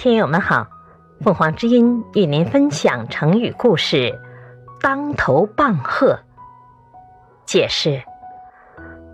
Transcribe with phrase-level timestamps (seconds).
[0.00, 0.66] 听友们好，
[1.20, 4.18] 凤凰之音与您分享成语故事
[4.80, 6.18] “当头棒喝”。
[7.44, 8.02] 解释：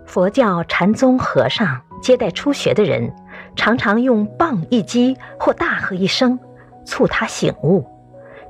[0.05, 3.13] 佛教禅宗和尚接待初学的人，
[3.53, 6.39] 常常用棒一击或大喝一声，
[6.85, 7.85] 促他醒悟，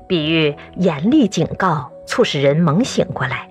[0.06, 3.50] 比喻严厉警告，促使人猛醒过来。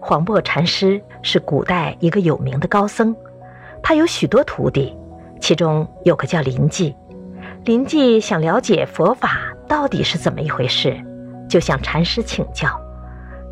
[0.00, 3.14] 黄檗禅师是古代一个有名的高僧，
[3.84, 4.98] 他有许多徒弟，
[5.40, 6.92] 其中有个叫林济。
[7.64, 10.94] 林记想了解佛法到底是怎么一回事，
[11.48, 12.68] 就向禅师请教。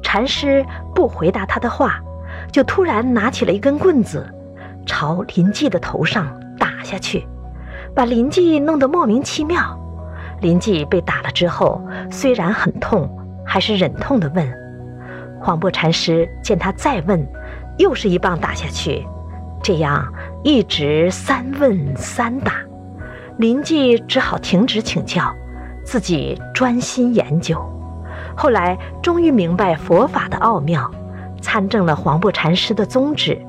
[0.02, 0.62] 禅师
[0.94, 1.98] 不回答他的话，
[2.52, 4.30] 就突然拿起了一根棍子，
[4.84, 7.26] 朝林记的头上打下去，
[7.94, 9.78] 把林记弄得莫名其妙。
[10.42, 13.08] 林记被打了之后，虽然很痛，
[13.46, 14.46] 还是忍痛地问
[15.40, 17.26] ：“黄檗禅师，见他再问，
[17.78, 19.06] 又是一棒打下去，
[19.62, 20.06] 这样
[20.44, 22.56] 一直三问三打。”
[23.38, 25.34] 林记只好停止请教，
[25.84, 27.60] 自己专心研究。
[28.36, 30.90] 后来终于明白佛法的奥妙，
[31.40, 33.40] 参证了黄檗禅师的宗旨。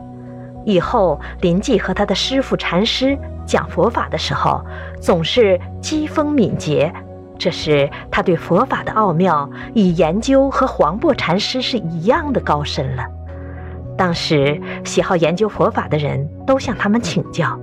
[0.65, 4.63] 以后林记和他的师傅禅师讲佛法的时候，
[5.01, 6.91] 总是机锋敏捷，
[7.37, 13.03] 这是他对佛法的奥妙以研究和黄檗禅师是一样的高深了。
[13.97, 17.59] 当时喜好研究佛法的人都向他们请教。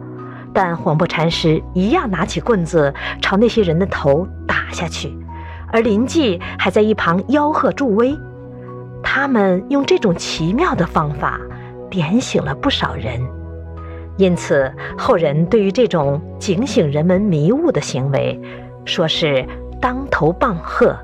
[0.63, 5.11] 但黄檗禅师一样拿起棍子朝那些人的头打下去，
[5.73, 8.15] 而林记还在一旁吆喝助威。
[9.03, 11.41] 他们用这种奇妙的方法
[11.89, 13.19] 点醒了不少人，
[14.19, 18.39] 因此后人对于这种警醒人们迷雾的行为，
[18.85, 19.43] 说是
[19.81, 20.95] 当头棒喝。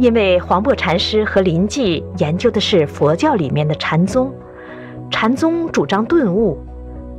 [0.00, 4.34] 因为黄檗禅师和林记研究的是佛教里面的禅宗，
[5.08, 6.58] 禅宗主张顿悟。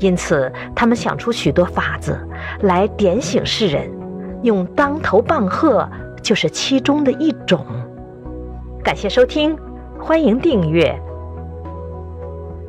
[0.01, 2.19] 因此，他们想出许多法子
[2.61, 3.87] 来点醒世人，
[4.41, 5.87] 用当头棒喝
[6.23, 7.63] 就是其中的一种。
[8.83, 9.55] 感谢收听，
[9.99, 10.99] 欢迎订阅。